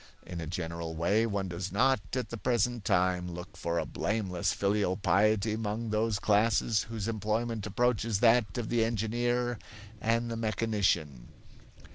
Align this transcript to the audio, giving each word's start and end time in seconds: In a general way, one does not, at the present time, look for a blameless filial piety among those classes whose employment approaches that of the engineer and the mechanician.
In 0.25 0.41
a 0.41 0.47
general 0.47 0.95
way, 0.95 1.27
one 1.27 1.47
does 1.47 1.71
not, 1.71 1.99
at 2.15 2.29
the 2.29 2.37
present 2.37 2.83
time, 2.83 3.29
look 3.29 3.55
for 3.55 3.77
a 3.77 3.85
blameless 3.85 4.51
filial 4.51 4.97
piety 4.97 5.53
among 5.53 5.91
those 5.91 6.17
classes 6.17 6.87
whose 6.89 7.07
employment 7.07 7.67
approaches 7.67 8.19
that 8.19 8.57
of 8.57 8.69
the 8.69 8.83
engineer 8.83 9.59
and 10.01 10.31
the 10.31 10.35
mechanician. 10.37 11.27